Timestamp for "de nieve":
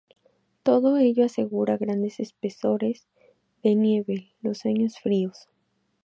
3.61-4.33